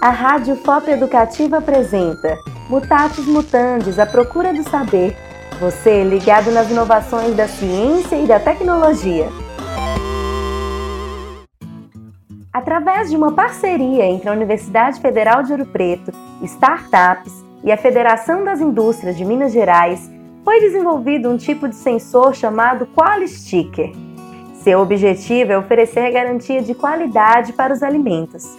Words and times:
A 0.00 0.08
Rádio 0.08 0.56
Pop 0.56 0.90
Educativa 0.90 1.58
apresenta 1.58 2.38
Mutatis 2.70 3.26
Mutandis, 3.26 3.98
a 3.98 4.06
procura 4.06 4.52
do 4.52 4.62
saber. 4.62 5.14
Você 5.60 6.02
ligado 6.02 6.50
nas 6.50 6.70
inovações 6.70 7.36
da 7.36 7.46
ciência 7.46 8.16
e 8.16 8.26
da 8.26 8.40
tecnologia. 8.40 9.28
Através 12.50 13.10
de 13.10 13.16
uma 13.16 13.32
parceria 13.32 14.06
entre 14.06 14.28
a 14.28 14.32
Universidade 14.32 15.00
Federal 15.00 15.42
de 15.42 15.52
Ouro 15.52 15.66
Preto, 15.66 16.12
startups 16.42 17.44
e 17.62 17.70
a 17.70 17.76
Federação 17.76 18.42
das 18.42 18.58
Indústrias 18.58 19.18
de 19.18 19.24
Minas 19.24 19.52
Gerais, 19.52 20.10
foi 20.42 20.60
desenvolvido 20.60 21.28
um 21.28 21.36
tipo 21.36 21.68
de 21.68 21.74
sensor 21.74 22.34
chamado 22.34 22.86
QualiSticker. 22.86 23.92
Seu 24.62 24.80
objetivo 24.80 25.52
é 25.52 25.58
oferecer 25.58 26.12
garantia 26.12 26.60
de 26.60 26.74
qualidade 26.74 27.54
para 27.54 27.72
os 27.72 27.82
alimentos. 27.82 28.56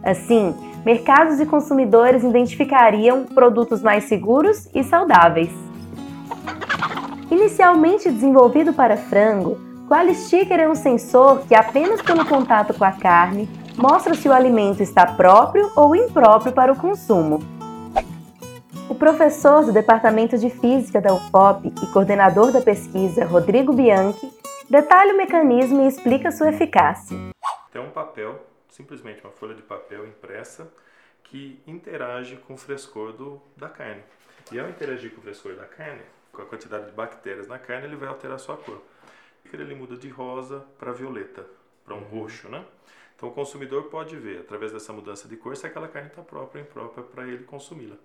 Assim, 0.00 0.54
mercados 0.84 1.40
e 1.40 1.46
consumidores 1.46 2.22
identificariam 2.22 3.24
produtos 3.24 3.82
mais 3.82 4.04
seguros 4.04 4.68
e 4.72 4.84
saudáveis. 4.84 5.50
Inicialmente 7.28 8.08
desenvolvido 8.08 8.72
para 8.72 8.96
frango, 8.96 9.58
QualiSticker 9.88 10.60
é 10.60 10.68
um 10.68 10.76
sensor 10.76 11.40
que, 11.40 11.56
apenas 11.56 12.00
pelo 12.00 12.24
contato 12.24 12.72
com 12.74 12.84
a 12.84 12.92
carne, 12.92 13.48
mostra 13.76 14.14
se 14.14 14.28
o 14.28 14.32
alimento 14.32 14.80
está 14.80 15.06
próprio 15.06 15.68
ou 15.74 15.96
impróprio 15.96 16.52
para 16.52 16.72
o 16.72 16.76
consumo. 16.76 17.40
O 18.88 18.94
professor 18.94 19.64
do 19.64 19.72
Departamento 19.72 20.38
de 20.38 20.50
Física 20.50 21.00
da 21.00 21.12
UFOP 21.12 21.72
e 21.82 21.86
coordenador 21.88 22.52
da 22.52 22.60
pesquisa, 22.60 23.24
Rodrigo 23.24 23.72
Bianchi, 23.72 24.30
detalha 24.72 25.12
o 25.12 25.16
mecanismo 25.18 25.82
e 25.82 25.86
explica 25.86 26.30
sua 26.30 26.48
eficácia. 26.48 27.14
Tem 27.70 27.82
um 27.82 27.90
papel 27.90 28.42
simplesmente 28.70 29.22
uma 29.22 29.30
folha 29.30 29.54
de 29.54 29.60
papel 29.60 30.06
impressa 30.06 30.72
que 31.24 31.60
interage 31.66 32.36
com 32.36 32.54
o 32.54 32.56
frescor 32.56 33.12
do, 33.12 33.38
da 33.54 33.68
carne. 33.68 34.02
E 34.50 34.58
ao 34.58 34.70
interagir 34.70 35.12
com 35.12 35.20
o 35.20 35.22
frescor 35.22 35.56
da 35.56 35.66
carne, 35.66 36.00
com 36.32 36.40
a 36.40 36.46
quantidade 36.46 36.86
de 36.86 36.92
bactérias 36.92 37.46
na 37.46 37.58
carne, 37.58 37.86
ele 37.86 37.96
vai 37.96 38.08
alterar 38.08 38.36
a 38.36 38.38
sua 38.38 38.56
cor. 38.56 38.80
Ele 39.52 39.74
muda 39.74 39.94
de 39.94 40.08
rosa 40.08 40.64
para 40.78 40.90
violeta, 40.90 41.44
para 41.84 41.94
um 41.94 41.98
uhum. 41.98 42.22
roxo, 42.22 42.48
né? 42.48 42.64
Então 43.14 43.28
o 43.28 43.32
consumidor 43.32 43.90
pode 43.90 44.16
ver, 44.16 44.40
através 44.40 44.72
dessa 44.72 44.90
mudança 44.90 45.28
de 45.28 45.36
cor, 45.36 45.54
se 45.54 45.66
aquela 45.66 45.86
carne 45.86 46.08
está 46.08 46.22
própria 46.22 46.62
ou 46.62 46.66
imprópria 46.66 47.04
para 47.04 47.28
ele 47.28 47.44
consumi-la. 47.44 47.96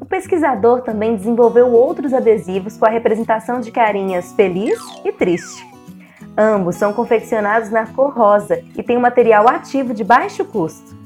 O 0.00 0.06
pesquisador 0.06 0.82
também 0.82 1.16
desenvolveu 1.16 1.72
outros 1.72 2.12
adesivos 2.12 2.76
com 2.76 2.86
a 2.86 2.90
representação 2.90 3.60
de 3.60 3.70
carinhas 3.70 4.32
feliz 4.32 4.78
e 5.04 5.12
triste. 5.12 5.66
Ambos 6.36 6.76
são 6.76 6.92
confeccionados 6.92 7.68
na 7.70 7.86
cor 7.86 8.12
rosa 8.12 8.62
e 8.76 8.82
têm 8.82 8.96
um 8.96 9.00
material 9.00 9.48
ativo 9.48 9.92
de 9.92 10.04
baixo 10.04 10.44
custo. 10.44 10.96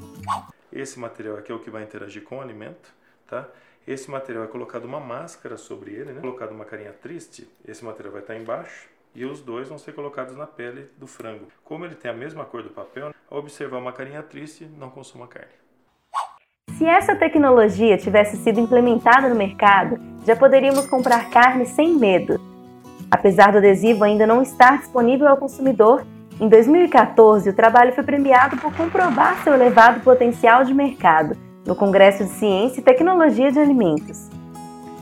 Esse 0.72 0.98
material 0.98 1.36
aqui 1.36 1.50
é 1.50 1.55
o 1.55 1.59
que 1.59 1.70
vai 1.70 1.83
interagir 1.83 2.22
com 2.22 2.39
o 2.39 2.41
alimento, 2.41 2.92
tá? 3.27 3.48
Esse 3.86 4.11
material 4.11 4.44
é 4.44 4.47
colocado 4.47 4.84
uma 4.84 5.00
máscara 5.00 5.56
sobre 5.56 5.92
ele, 5.92 6.12
né? 6.12 6.20
Colocado 6.20 6.53
uma 6.53 6.64
carinha 6.64 6.92
triste, 6.92 7.48
esse 7.66 7.84
material 7.84 8.12
vai 8.12 8.22
estar 8.22 8.37
embaixo 8.37 8.89
e 9.14 9.25
os 9.25 9.41
dois 9.41 9.69
vão 9.69 9.78
ser 9.78 9.92
colocados 9.92 10.37
na 10.37 10.47
pele 10.47 10.89
do 10.97 11.06
frango. 11.06 11.47
Como 11.64 11.84
ele 11.84 11.94
tem 11.94 12.11
a 12.11 12.14
mesma 12.14 12.44
cor 12.44 12.62
do 12.62 12.70
papel, 12.70 13.12
ao 13.31 13.39
observar 13.39 13.78
uma 13.78 13.92
carinha 13.92 14.22
triste, 14.22 14.64
não 14.78 14.89
consuma 14.91 15.27
carne. 15.27 15.53
Se 16.83 16.88
essa 16.88 17.14
tecnologia 17.14 17.97
tivesse 17.97 18.36
sido 18.38 18.58
implementada 18.58 19.28
no 19.28 19.36
mercado, 19.36 20.00
já 20.27 20.34
poderíamos 20.34 20.84
comprar 20.88 21.30
carne 21.30 21.64
sem 21.64 21.94
medo, 21.94 22.41
Apesar 23.08 23.52
do 23.52 23.58
adesivo 23.58 24.02
ainda 24.02 24.27
não 24.27 24.42
estar 24.42 24.78
disponível 24.78 25.28
ao 25.28 25.36
consumidor, 25.36 26.05
em 26.41 26.48
2014 26.48 27.48
o 27.50 27.53
trabalho 27.53 27.92
foi 27.92 28.03
premiado 28.03 28.56
por 28.56 28.75
comprovar 28.75 29.44
seu 29.44 29.55
elevado 29.55 30.00
potencial 30.00 30.64
de 30.64 30.75
mercado 30.75 31.36
no 31.64 31.77
Congresso 31.77 32.25
de 32.25 32.30
Ciência 32.30 32.80
e 32.80 32.83
Tecnologia 32.83 33.53
de 33.53 33.60
Alimentos. 33.60 34.28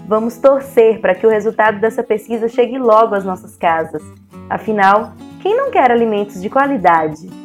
Vamos 0.07 0.37
torcer 0.37 1.01
para 1.01 1.15
que 1.15 1.27
o 1.27 1.31
resultado 1.31 1.81
dessa 1.81 2.03
pesquisa 2.03 2.47
chegue 2.47 2.79
logo 2.79 3.15
às 3.15 3.25
nossas 3.25 3.57
casas. 3.57 4.03
Afinal, 4.51 5.15
quem 5.41 5.57
não 5.57 5.71
quer 5.71 5.91
alimentos 5.91 6.43
de 6.43 6.51
qualidade? 6.51 7.40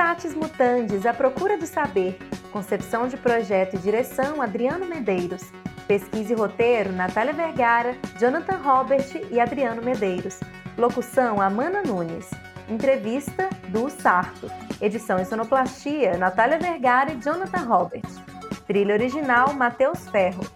Mutatis 0.00 0.34
Mutandis, 0.34 1.04
a 1.04 1.12
procura 1.12 1.58
do 1.58 1.66
saber. 1.66 2.18
Concepção 2.50 3.06
de 3.06 3.18
projeto 3.18 3.76
e 3.76 3.78
direção 3.78 4.40
Adriano 4.40 4.86
Medeiros. 4.86 5.52
Pesquisa 5.86 6.32
e 6.32 6.36
roteiro, 6.36 6.90
Natália 6.90 7.34
Vergara, 7.34 7.94
Jonathan 8.18 8.56
Robert 8.56 9.04
e 9.30 9.38
Adriano 9.38 9.82
Medeiros. 9.82 10.40
Locução, 10.78 11.38
Amanda 11.38 11.82
Nunes. 11.82 12.30
Entrevista, 12.66 13.50
do 13.68 13.90
Sarto. 13.90 14.50
Edição 14.80 15.20
e 15.20 15.26
sonoplastia, 15.26 16.16
Natália 16.16 16.58
Vergara 16.58 17.12
e 17.12 17.16
Jonathan 17.16 17.66
Robert. 17.66 18.08
Trilha 18.66 18.94
original, 18.94 19.52
Matheus 19.52 20.08
Ferro. 20.08 20.46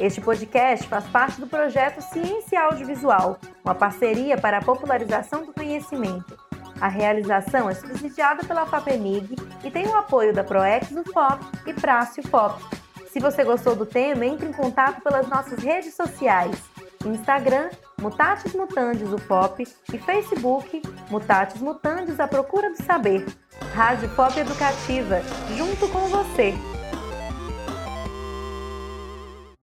Este 0.00 0.22
podcast 0.22 0.88
faz 0.88 1.04
parte 1.08 1.38
do 1.38 1.46
projeto 1.46 2.00
Ciência 2.00 2.62
Audiovisual, 2.62 3.38
uma 3.62 3.74
parceria 3.74 4.38
para 4.38 4.56
a 4.56 4.64
popularização 4.64 5.44
do 5.44 5.52
conhecimento. 5.52 6.35
A 6.80 6.88
realização 6.88 7.70
é 7.70 7.74
subsidiada 7.74 8.44
pela 8.44 8.66
FAPEMIG 8.66 9.36
e 9.64 9.70
tem 9.70 9.86
o 9.86 9.96
apoio 9.96 10.34
da 10.34 10.44
ProEx 10.44 10.90
UFOP 10.90 11.44
e 11.66 11.72
Prácio 11.72 12.22
FOP. 12.28 12.62
Se 13.10 13.18
você 13.18 13.44
gostou 13.44 13.74
do 13.74 13.86
tema, 13.86 14.26
entre 14.26 14.46
em 14.46 14.52
contato 14.52 15.00
pelas 15.00 15.26
nossas 15.28 15.60
redes 15.60 15.94
sociais. 15.94 16.62
Instagram, 17.04 17.70
Mutatis 17.98 18.52
Mutandis 18.52 19.08
Pop 19.26 19.66
e 19.92 19.98
Facebook, 19.98 20.82
Mutatis 21.08 21.62
Mutandis 21.62 22.20
A 22.20 22.28
Procura 22.28 22.70
do 22.70 22.82
Saber. 22.82 23.24
Rádio 23.74 24.08
Pop 24.10 24.38
Educativa, 24.38 25.22
junto 25.56 25.88
com 25.88 26.08
você. 26.08 26.52